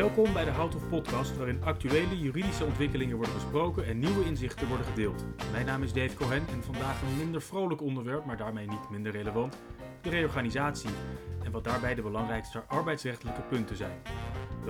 [0.00, 4.86] Welkom bij de Hout Podcast, waarin actuele juridische ontwikkelingen worden besproken en nieuwe inzichten worden
[4.86, 5.24] gedeeld.
[5.52, 9.12] Mijn naam is Dave Cohen en vandaag een minder vrolijk onderwerp, maar daarmee niet minder
[9.12, 9.56] relevant:
[10.00, 10.90] de reorganisatie
[11.44, 14.02] en wat daarbij de belangrijkste arbeidsrechtelijke punten zijn.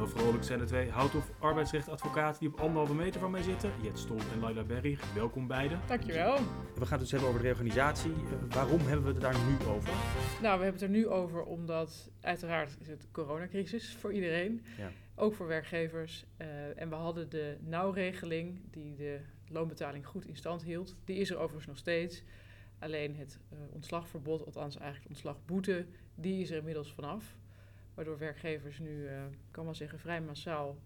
[0.00, 3.72] Wel vrolijk zijn de twee Houthof arbeidsrechtadvocaten die op anderhalve meter van mij zitten.
[3.82, 4.98] Jet Stol en Laila Berry.
[5.14, 5.80] Welkom beiden.
[5.86, 6.36] Dankjewel.
[6.74, 8.10] We gaan het dus hebben over de reorganisatie.
[8.10, 9.92] Uh, waarom hebben we het daar nu over?
[10.42, 14.64] Nou, we hebben het er nu over omdat uiteraard is het coronacrisis voor iedereen.
[14.78, 14.90] Ja.
[15.14, 16.24] Ook voor werkgevers.
[16.38, 16.46] Uh,
[16.80, 20.96] en we hadden de nauwregeling die de loonbetaling goed in stand hield.
[21.04, 22.22] Die is er overigens nog steeds.
[22.78, 27.38] Alleen het uh, ontslagverbod, althans eigenlijk ontslagboete, die is er inmiddels vanaf.
[28.00, 30.78] Waardoor werkgevers nu, uh, kan wel zeggen, vrij massaal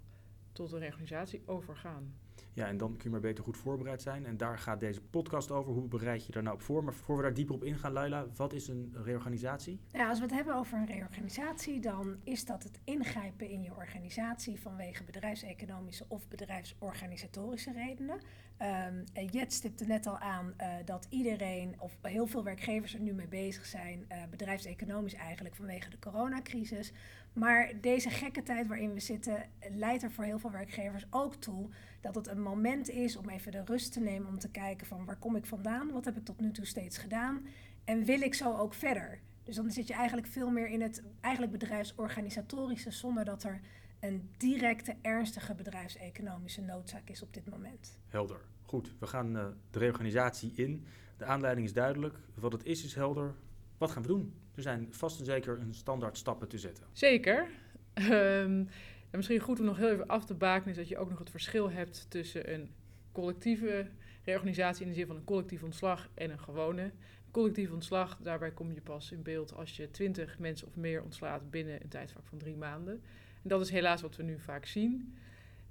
[0.53, 2.15] tot een reorganisatie overgaan.
[2.53, 4.27] Ja, en dan kun je maar beter goed voorbereid zijn.
[4.27, 5.73] En daar gaat deze podcast over.
[5.73, 6.85] Hoe bereid je daar nou op voor?
[6.85, 9.81] Maar voor we daar dieper op ingaan, Laila, wat is een reorganisatie?
[9.93, 13.75] Ja, als we het hebben over een reorganisatie, dan is dat het ingrijpen in je
[13.75, 18.21] organisatie vanwege bedrijfseconomische of bedrijfsorganisatorische redenen.
[18.63, 23.13] Um, Jet stipte net al aan uh, dat iedereen, of heel veel werkgevers er nu
[23.13, 26.93] mee bezig zijn, uh, bedrijfseconomisch eigenlijk vanwege de coronacrisis.
[27.33, 31.69] Maar deze gekke tijd waarin we zitten, leidt er voor heel veel werkgevers ook toe
[32.01, 35.05] dat het een moment is om even de rust te nemen om te kijken van
[35.05, 37.47] waar kom ik vandaan, wat heb ik tot nu toe steeds gedaan
[37.85, 39.21] en wil ik zo ook verder.
[39.43, 43.61] Dus dan zit je eigenlijk veel meer in het eigenlijk bedrijfsorganisatorische zonder dat er
[44.05, 47.99] een directe, ernstige bedrijfseconomische noodzaak is op dit moment.
[48.09, 48.41] Helder.
[48.63, 50.87] Goed, we gaan uh, de reorganisatie in.
[51.17, 52.19] De aanleiding is duidelijk.
[52.35, 53.35] Wat het is, is helder.
[53.79, 54.35] Wat gaan we doen?
[54.55, 56.87] Er zijn vast en zeker een standaard stappen te zetten.
[56.93, 57.49] Zeker.
[57.95, 58.05] Um,
[59.11, 61.19] en misschien goed om nog heel even af te baken is dat je ook nog
[61.19, 62.71] het verschil hebt tussen een
[63.13, 63.91] collectieve
[64.25, 66.93] reorganisatie in de zin van een collectief ontslag en een gewone.
[67.35, 71.51] Collectief ontslag, daarbij kom je pas in beeld als je twintig mensen of meer ontslaat
[71.51, 73.03] binnen een tijdvak van drie maanden.
[73.43, 75.15] En dat is helaas wat we nu vaak zien.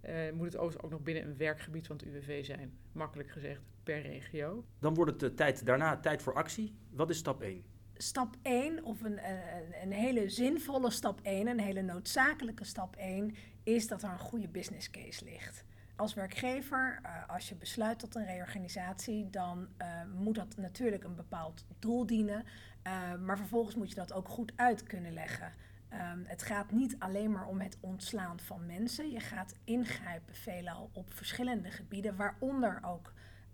[0.06, 2.74] Uh, moet het overigens ook nog binnen een werkgebied van het UWV zijn.
[2.92, 4.66] Makkelijk gezegd, per regio.
[4.80, 6.76] Dan wordt het de tijd daarna tijd voor actie.
[6.90, 7.64] Wat is stap 1?
[7.94, 13.36] stap 1, of een, een, een, hele zinvolle stap 1, een hele noodzakelijke stap 1,
[13.64, 15.66] is dat er een goede business case ligt.
[15.96, 21.16] Als werkgever, uh, als je besluit tot een reorganisatie, dan uh, moet dat natuurlijk een
[21.16, 22.44] bepaald doel dienen.
[22.88, 25.54] Uh, maar vervolgens moet je dat ook goed uit kunnen leggen.
[25.94, 29.12] Um, het gaat niet alleen maar om het ontslaan van mensen.
[29.12, 33.14] Je gaat ingrijpen veelal op verschillende gebieden, waaronder ook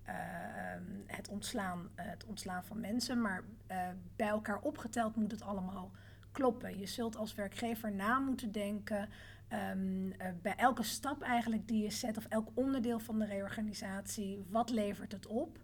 [0.09, 3.21] Ehm, het, ontslaan, eh, het ontslaan van mensen.
[3.21, 5.91] Maar eh, bij elkaar opgeteld moet het allemaal
[6.31, 6.79] kloppen.
[6.79, 9.09] Je zult als werkgever na moeten denken
[9.53, 14.69] um, bij elke stap eigenlijk die je zet of elk onderdeel van de reorganisatie, wat
[14.69, 15.57] levert het op?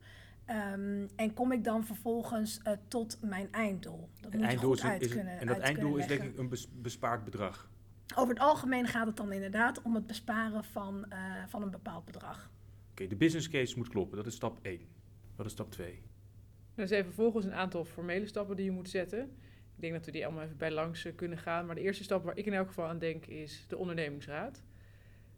[0.50, 4.10] Um, en kom ik dan vervolgens uh, tot mijn einddoel?
[4.22, 6.38] Dat moet einddoel je goed is, uit is, kunnen En dat einddoel is denk ik
[6.38, 7.70] een bespaard bedrag.
[8.16, 12.06] Over het algemeen gaat het dan inderdaad om het besparen van, uh, van een bepaald
[12.06, 12.52] bedrag.
[12.92, 14.18] Oké, de business case moet kloppen.
[14.18, 14.80] Dat is stap 1.
[15.36, 16.02] Wat is stap 2?
[16.76, 19.38] Er zijn vervolgens een aantal formele stappen die je moet zetten.
[19.76, 21.66] Ik denk dat we die allemaal even bij langs eh, kunnen gaan.
[21.66, 24.64] Maar de eerste stap waar ik in elk geval aan denk is de ondernemingsraad.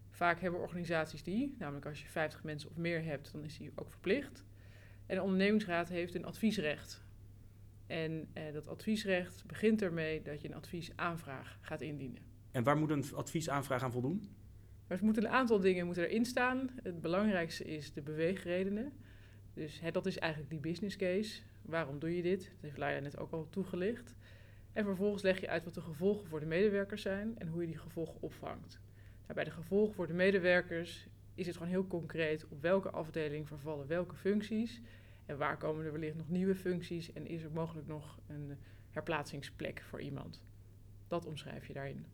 [0.09, 3.71] Vaak hebben organisaties die, namelijk als je 50 mensen of meer hebt, dan is die
[3.75, 4.45] ook verplicht.
[5.05, 7.05] En de ondernemingsraad heeft een adviesrecht.
[7.87, 12.21] En eh, dat adviesrecht begint ermee dat je een adviesaanvraag gaat indienen.
[12.51, 14.29] En waar moet een adviesaanvraag aan voldoen?
[14.87, 16.69] Er moeten een aantal dingen moeten erin staan.
[16.83, 18.93] Het belangrijkste is de beweegredenen.
[19.57, 21.41] Dus hè, dat is eigenlijk die business case.
[21.61, 22.39] Waarom doe je dit?
[22.39, 24.15] Dat heeft Laila net ook al toegelicht.
[24.73, 27.67] En vervolgens leg je uit wat de gevolgen voor de medewerkers zijn en hoe je
[27.67, 28.79] die gevolgen opvangt.
[29.21, 33.47] Nou, bij de gevolgen voor de medewerkers is het gewoon heel concreet op welke afdeling
[33.47, 34.81] vervallen welke functies.
[35.25, 38.57] En waar komen er wellicht nog nieuwe functies en is er mogelijk nog een
[38.89, 40.43] herplaatsingsplek voor iemand.
[41.07, 42.05] Dat omschrijf je daarin.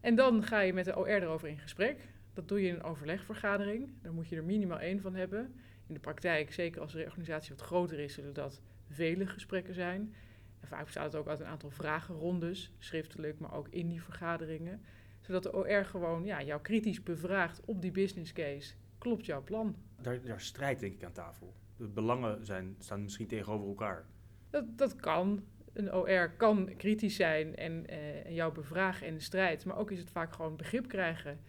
[0.00, 2.08] En dan ga je met de OR erover in gesprek.
[2.32, 3.92] Dat doe je in een overlegvergadering.
[4.02, 5.54] Daar moet je er minimaal één van hebben.
[5.90, 10.14] In de praktijk, zeker als de organisatie wat groter is, zullen dat vele gesprekken zijn.
[10.60, 14.80] En vaak bestaat het ook uit een aantal vragenrondes, schriftelijk, maar ook in die vergaderingen.
[15.20, 18.74] Zodat de OR gewoon ja, jou kritisch bevraagt op die business case.
[18.98, 19.76] Klopt jouw plan?
[20.02, 21.54] Daar, daar strijd denk ik aan tafel.
[21.76, 24.06] De belangen zijn, staan misschien tegenover elkaar.
[24.50, 25.44] Dat, dat kan.
[25.72, 29.64] Een OR kan kritisch zijn en, en jou bevragen in de strijd.
[29.64, 31.40] Maar ook is het vaak gewoon begrip krijgen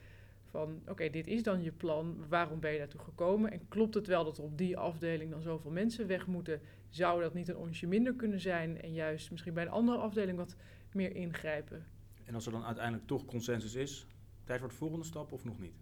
[0.51, 3.51] van oké, dit is dan je plan, waarom ben je daartoe gekomen?
[3.51, 6.61] En klopt het wel dat er op die afdeling dan zoveel mensen weg moeten?
[6.89, 10.37] Zou dat niet een onsje minder kunnen zijn en juist misschien bij een andere afdeling
[10.37, 10.55] wat
[10.91, 11.85] meer ingrijpen?
[12.25, 14.07] En als er dan uiteindelijk toch consensus is,
[14.43, 15.75] tijd voor de volgende stap of nog niet?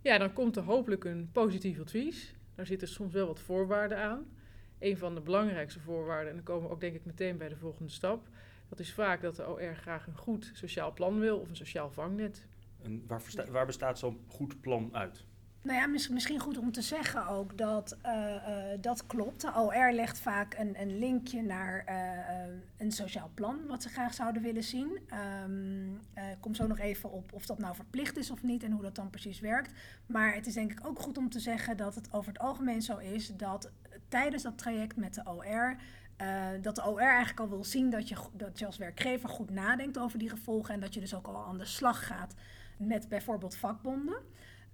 [0.00, 2.34] Ja, dan komt er hopelijk een positief advies.
[2.54, 4.26] Daar zitten soms wel wat voorwaarden aan.
[4.78, 7.56] Een van de belangrijkste voorwaarden, en dan komen we ook denk ik meteen bij de
[7.56, 8.28] volgende stap,
[8.68, 11.90] dat is vaak dat de OR graag een goed sociaal plan wil of een sociaal
[11.90, 12.46] vangnet
[12.82, 15.24] En waar, waar bestaat zo'n goed plan uit?
[15.62, 19.40] Nou ja, mis- misschien goed om te zeggen ook dat eh, eh, dat klopt.
[19.40, 24.14] De OR legt vaak een, een linkje naar eh, een sociaal plan wat ze graag
[24.14, 24.98] zouden willen zien.
[26.14, 28.82] Ik kom zo nog even op of dat nou verplicht is of niet en hoe
[28.82, 29.72] dat dan precies werkt.
[30.06, 32.82] Maar het is denk ik ook goed om te zeggen dat het over het algemeen
[32.82, 33.70] zo is dat
[34.08, 35.76] tijdens dat traject met de OR.
[36.60, 39.98] dat de OR eigenlijk al wil zien dat je, dat je als werkgever goed nadenkt
[39.98, 42.34] over die gevolgen en dat je dus ook al aan de slag gaat
[42.80, 44.22] met bijvoorbeeld vakbonden.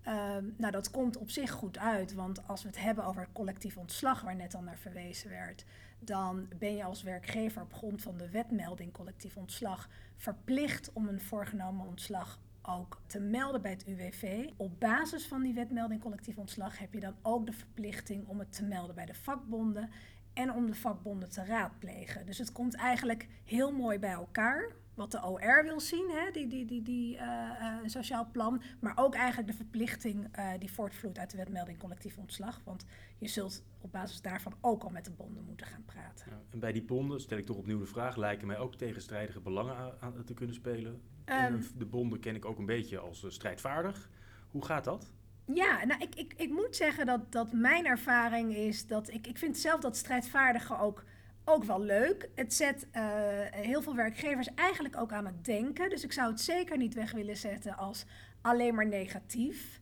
[0.02, 3.76] Ehm, nou, dat komt op zich goed uit, want als we het hebben over collectief
[3.76, 5.64] ontslag, waar net al naar verwezen werd,
[5.98, 11.20] dan ben je als werkgever op grond van de wetmelding collectief ontslag verplicht om een
[11.20, 14.50] voorgenomen ontslag ook te melden bij het UWV.
[14.56, 18.52] Op basis van die wetmelding collectief ontslag heb je dan ook de verplichting om het
[18.52, 19.90] te melden bij de vakbonden
[20.32, 22.26] en om de vakbonden te raadplegen.
[22.26, 24.72] Dus het komt eigenlijk heel mooi bij elkaar.
[24.96, 27.18] Wat de OR wil zien, hè, die, die, die, die
[27.82, 28.62] een sociaal plan.
[28.80, 32.60] Maar ook eigenlijk de verplichting eh, die voortvloeit uit de wetmelding collectief ontslag.
[32.64, 32.84] Want
[33.18, 36.26] je zult op basis daarvan ook al met de bonden moeten gaan praten.
[36.30, 39.40] Ja, en bij die bonden, stel ik toch opnieuw de vraag, lijken mij ook tegenstrijdige
[39.40, 41.02] belangen aan, aan te kunnen spelen.
[41.24, 44.10] Ehm, En de bonden ken ik ook een beetje als strijdvaardig.
[44.50, 45.12] Hoe gaat dat?
[45.54, 49.38] Ja, nou, ik, ik, ik moet zeggen dat, dat mijn ervaring is dat ik, ik
[49.38, 51.04] vind zelf dat strijdvaardige ook,
[51.48, 52.28] ook wel leuk.
[52.34, 53.02] Het zet eh,
[53.50, 55.90] heel veel werkgevers eigenlijk ook aan het denken.
[55.90, 58.04] Dus ik zou het zeker niet weg willen zetten als
[58.40, 59.80] alleen maar negatief.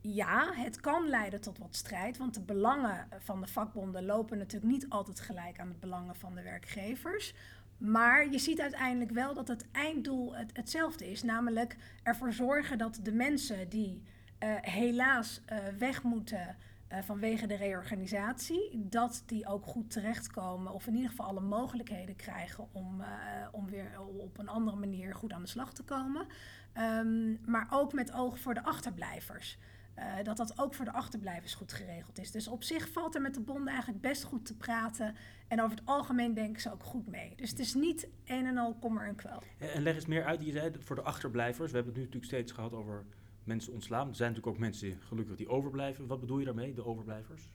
[0.00, 4.72] Ja, het kan leiden tot wat strijd, want de belangen van de vakbonden lopen natuurlijk
[4.72, 7.34] niet altijd gelijk aan de belangen van de werkgevers.
[7.78, 13.00] Maar je ziet uiteindelijk wel dat het einddoel het, hetzelfde is, namelijk ervoor zorgen dat
[13.02, 14.02] de mensen die
[14.38, 16.56] eh, helaas eh, weg moeten
[16.94, 22.16] eh, vanwege de reorganisatie, dat die ook goed terechtkomen of in ieder geval alle mogelijkheden
[22.16, 23.08] krijgen om, eh,
[23.52, 26.26] om weer op een andere manier goed aan de slag te komen.
[26.72, 29.58] Ehm, maar ook met oog voor de achterblijvers.
[29.94, 32.30] Eh, dat dat ook voor de achterblijvers goed geregeld is.
[32.30, 35.14] Dus op zich valt er met de bonden eigenlijk best goed te praten.
[35.48, 37.32] En over het algemeen denken ze ook goed mee.
[37.36, 39.42] Dus het is niet een en al kommer en kwel.
[39.58, 41.70] En leg eens meer uit, je zei voor de achterblijvers.
[41.70, 43.04] We hebben het nu natuurlijk steeds gehad over
[43.44, 44.08] mensen ontslaan.
[44.08, 46.06] Er zijn natuurlijk ook mensen gelukkig die overblijven.
[46.06, 47.50] Wat bedoel je daarmee, de overblijvers?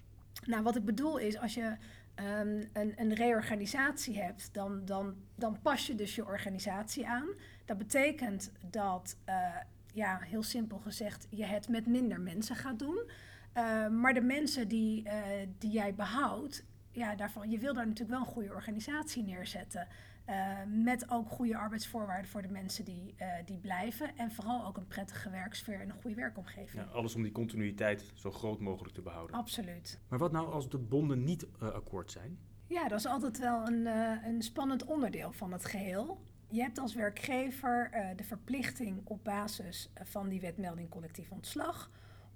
[0.45, 1.75] Nou, wat ik bedoel is, als je
[2.15, 7.27] ehm, een, een reorganisatie hebt, dan, dan, dan pas je dus je organisatie aan.
[7.65, 9.55] Dat betekent dat, eh,
[9.93, 13.09] ja, heel simpel gezegd, je het met minder mensen gaat doen.
[13.57, 15.13] Uh, maar de mensen die, uh,
[15.57, 19.87] die jij behoudt, ja, daarvan, je wil daar natuurlijk wel een goede organisatie neerzetten.
[20.29, 24.17] Uh, met ook goede arbeidsvoorwaarden voor de mensen die, uh, die blijven.
[24.17, 26.83] En vooral ook een prettige werksfeer en een goede werkomgeving.
[26.83, 29.35] Ja, alles om die continuïteit zo groot mogelijk te behouden.
[29.35, 29.99] Absoluut.
[30.07, 32.39] Maar wat nou als de bonden niet uh, akkoord zijn?
[32.67, 33.85] Ja, dat is altijd wel een,
[34.25, 36.21] een spannend onderdeel van het geheel.
[36.49, 41.89] Je hebt als werkgever de verplichting op basis van die wetmelding collectief ontslag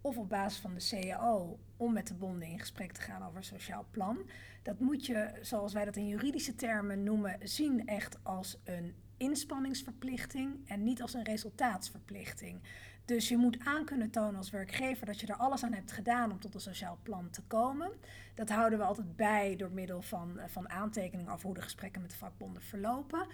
[0.04, 3.38] of op basis van de CAO om met de bonden in gesprek te gaan over
[3.38, 4.30] een sociaal plan.
[4.64, 10.70] Dat moet je, zoals wij dat in juridische termen noemen, zien echt als een inspanningsverplichting
[10.70, 12.62] en niet als een resultaatsverplichting.
[13.06, 16.32] Dus je moet aan kunnen tonen als werkgever dat je er alles aan hebt gedaan
[16.32, 17.92] om tot een sociaal plan te komen.
[18.36, 22.12] Dat houden we altijd bij door middel van, van aantekeningen over hoe de gesprekken met
[22.12, 23.28] de vakbonden verlopen.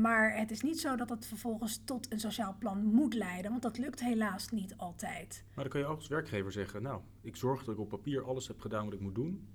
[0.00, 3.62] Maar het is niet zo dat het vervolgens tot een sociaal plan moet leiden, want
[3.62, 5.44] dat lukt helaas niet altijd.
[5.54, 8.24] Maar dan kun je ook als werkgever zeggen, nou, ik zorg dat ik op papier
[8.24, 9.48] alles heb gedaan wat ik moet doen.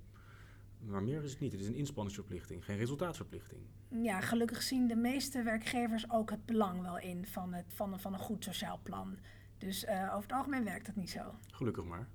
[0.80, 1.52] Maar meer is het niet.
[1.52, 3.62] Het is een inspanningsverplichting, geen resultaatsverplichting.
[3.88, 8.00] Ja, gelukkig zien de meeste werkgevers ook het belang wel in van, het, van, een,
[8.00, 9.18] van een goed sociaal plan.
[9.58, 11.36] Dus uh, over het algemeen werkt dat niet zo.
[11.52, 12.08] Gelukkig maar.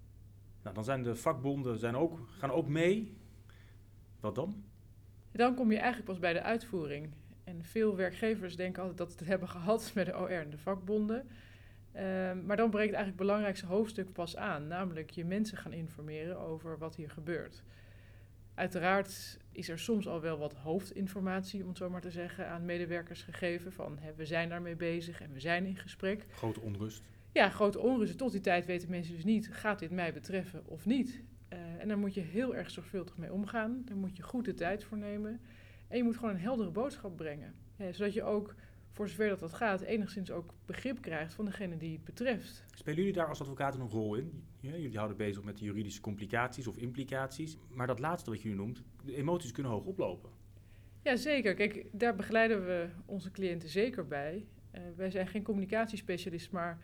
[0.62, 3.16] Nou, dan zijn de vakbonden zijn ook, gaan ook mee.
[4.21, 4.64] Wat dan?
[5.33, 7.12] Dan kom je eigenlijk pas bij de uitvoering.
[7.47, 10.59] En veel werkgevers denken altijd dat ze het hebben gehad met de OR en de
[10.59, 11.29] vakbonden.
[11.95, 12.03] Uh,
[12.45, 16.79] maar dan breekt eigenlijk het belangrijkste hoofdstuk pas aan, namelijk je mensen gaan informeren over
[16.79, 17.62] wat hier gebeurt.
[18.55, 22.65] Uiteraard is er soms al wel wat hoofdinformatie, om het zo maar te zeggen, aan
[22.65, 26.26] medewerkers gegeven van hè, we zijn daarmee bezig en we zijn in gesprek.
[26.31, 27.03] Grote onrust.
[27.33, 28.19] Ja, grote onrust.
[28.19, 31.23] Tot die tijd weten mensen dus niet, gaat dit mij betreffen of niet?
[31.53, 33.83] Uh, en daar moet je heel erg zorgvuldig mee omgaan.
[33.85, 35.41] Daar moet je goed de tijd voor nemen.
[35.88, 37.55] En je moet gewoon een heldere boodschap brengen.
[37.90, 38.55] Zodat je ook,
[38.93, 42.64] voor zover dat dat gaat, enigszins ook begrip krijgt van degene die het betreft.
[42.75, 44.45] Spelen jullie daar als advocaten een rol in?
[44.61, 47.59] Ja, jullie houden bezig met de juridische complicaties of implicaties.
[47.69, 50.31] Maar dat laatste wat jullie noemt, de emoties kunnen hoog oplopen.
[51.02, 51.55] Ja, zeker.
[51.55, 54.47] Kijk, daar begeleiden we onze cliënten zeker bij.
[54.75, 56.78] Uh, wij zijn geen communicatiespecialist, maar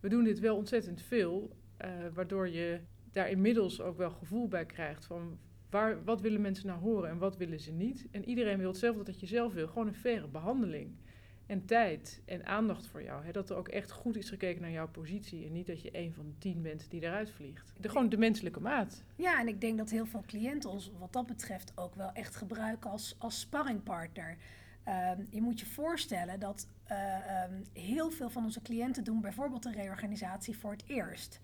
[0.00, 1.56] we doen dit wel ontzettend veel.
[1.84, 2.80] Uh, waardoor je
[3.12, 5.38] daar inmiddels ook wel gevoel bij krijgt van
[5.70, 8.06] Waar, wat willen mensen nou horen en wat willen ze niet?
[8.10, 10.90] En iedereen wil hetzelfde dat je zelf wil, gewoon een faire behandeling.
[11.46, 13.24] en tijd en aandacht voor jou.
[13.24, 13.32] Hè?
[13.32, 16.12] Dat er ook echt goed is gekeken naar jouw positie en niet dat je een
[16.12, 17.72] van de tien bent die eruit vliegt.
[17.80, 19.02] De, gewoon de menselijke maat.
[19.16, 22.36] Ja, en ik denk dat heel veel cliënten ons wat dat betreft ook wel echt
[22.36, 24.36] gebruiken als, als sparringpartner.
[24.84, 29.64] Ehm, je moet je voorstellen dat uh, um, heel veel van onze cliënten doen bijvoorbeeld
[29.64, 31.40] een reorganisatie voor het eerst.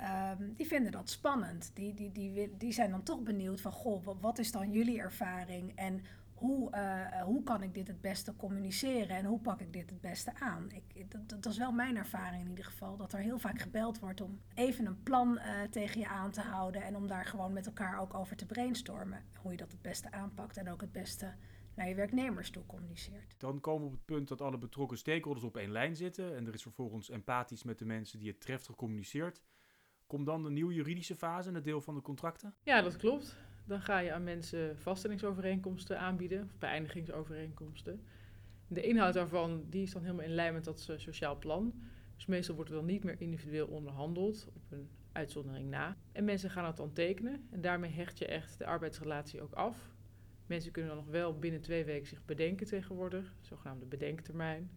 [0.00, 1.70] Um, die vinden dat spannend.
[1.74, 5.72] Die, die, die, die zijn dan toch benieuwd van, goh, wat is dan jullie ervaring
[5.74, 6.02] en
[6.36, 10.00] hoe, uh, hoe kan ik dit het beste communiceren en hoe pak ik dit het
[10.00, 10.70] beste aan?
[10.70, 13.98] Ik, dat, dat, is wel mijn ervaring in ieder geval, dat er heel vaak gebeld
[13.98, 17.52] wordt om even een plan uh, tegen je aan te houden en om daar gewoon
[17.52, 19.24] met elkaar ook over te brainstormen.
[19.42, 21.34] Hoe je dat het beste aanpakt en ook het beste
[21.74, 23.34] naar je werknemers toe communiceert.
[23.38, 26.46] Dan komen we op het punt dat alle betrokken stakeholders op één lijn zitten en
[26.46, 29.42] er is vervolgens empathisch met de mensen die het treft gecommuniceerd.
[30.06, 32.54] Komt dan de nieuwe juridische fase en het deel van de contracten?
[32.62, 33.36] Ja, dat klopt.
[33.64, 38.02] Dan ga je aan mensen vaststellingsovereenkomsten aanbieden, of beëindigingsovereenkomsten.
[38.68, 41.74] De inhoud daarvan die is dan helemaal in lijn met dat sociaal plan.
[42.14, 45.96] Dus meestal wordt er dan niet meer individueel onderhandeld, op een uitzondering na.
[46.12, 49.94] En mensen gaan het dan tekenen en daarmee hecht je echt de arbeidsrelatie ook af.
[50.46, 54.70] Mensen kunnen dan nog wel binnen twee weken zich bedenken tegenwoordig, zogenaamde bedenktermijn.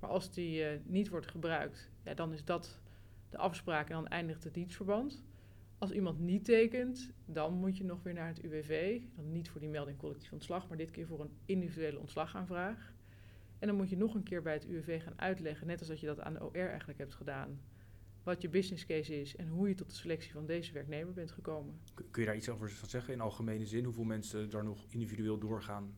[0.00, 2.80] Maar als die uh, niet wordt gebruikt, ja, dan is dat
[3.34, 5.22] de afspraak en dan eindigt het dienstverband.
[5.78, 9.00] Als iemand niet tekent, dan moet je nog weer naar het UWV.
[9.16, 12.92] Dan niet voor die melding collectief ontslag, maar dit keer voor een individuele ontslagaanvraag.
[13.58, 16.00] En dan moet je nog een keer bij het UWV gaan uitleggen, net als dat
[16.00, 17.60] je dat aan de OR eigenlijk hebt gedaan,
[18.22, 21.30] wat je business case is en hoe je tot de selectie van deze werknemer bent
[21.30, 21.80] gekomen.
[21.94, 23.84] Kun je daar iets over zeggen in algemene zin?
[23.84, 25.94] Hoeveel mensen daar nog individueel doorgaan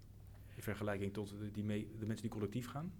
[0.54, 1.64] in vergelijking tot die
[1.98, 2.92] de mensen die collectief gaan?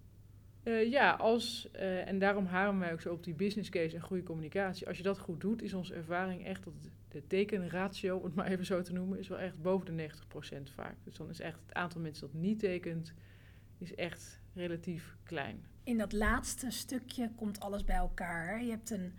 [0.66, 4.02] Uh, ja, als, uh, en daarom haren wij ook zo op die business case en
[4.02, 4.86] goede communicatie.
[4.86, 6.72] Als je dat goed doet, is onze ervaring echt dat
[7.08, 10.08] de tekenratio, om het maar even zo te noemen, is wel echt boven de
[10.68, 10.94] 90% vaak.
[11.04, 13.14] Dus dan is echt het aantal mensen dat niet tekent,
[13.78, 15.64] is echt relatief klein.
[15.84, 18.62] In dat laatste stukje komt alles bij elkaar.
[18.62, 19.12] Je hebt een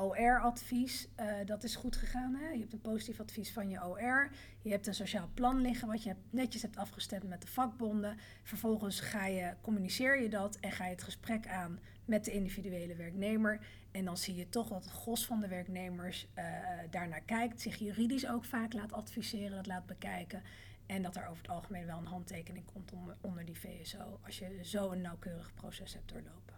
[0.00, 2.34] OR-advies, uh, dat is goed gegaan.
[2.34, 2.48] Hè?
[2.48, 4.30] Je hebt een positief advies van je OR.
[4.62, 8.16] Je hebt een sociaal plan liggen wat je netjes hebt afgestemd met de vakbonden.
[8.42, 12.94] Vervolgens ga je, communiceer je dat en ga je het gesprek aan met de individuele
[12.94, 13.60] werknemer.
[13.90, 16.44] En dan zie je toch dat het gros van de werknemers uh,
[16.90, 20.42] daarnaar kijkt, zich juridisch ook vaak laat adviseren, dat laat bekijken.
[20.86, 24.58] En dat er over het algemeen wel een handtekening komt onder die VSO als je
[24.62, 26.49] zo een nauwkeurig proces hebt doorlopen.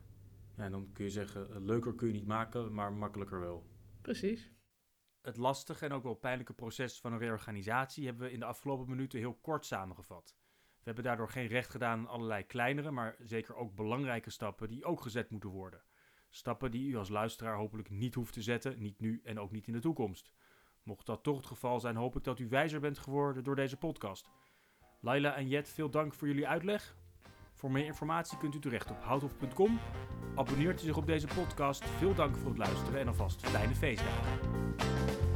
[0.62, 3.66] Ja, dan kun je zeggen, eh, leuker kun je niet maken, maar makkelijker wel.
[4.02, 4.50] Precies.
[5.22, 8.88] Het lastige en ook wel pijnlijke proces van een reorganisatie hebben we in de afgelopen
[8.88, 10.36] minuten heel kort samengevat.
[10.76, 14.84] We hebben daardoor geen recht gedaan aan allerlei kleinere, maar zeker ook belangrijke stappen die
[14.84, 15.82] ook gezet moeten worden.
[16.30, 19.66] Stappen die u als luisteraar hopelijk niet hoeft te zetten, niet nu en ook niet
[19.66, 20.32] in de toekomst.
[20.82, 23.76] Mocht dat toch het geval zijn, hoop ik dat u wijzer bent geworden door deze
[23.76, 24.30] podcast.
[25.00, 26.96] Laila en Jet, veel dank voor jullie uitleg.
[27.62, 29.78] Voor meer informatie kunt u terecht op houthof.com.
[30.34, 31.84] Abonneert u zich op deze podcast.
[31.84, 35.31] Veel dank voor het luisteren en alvast fijne feestdagen.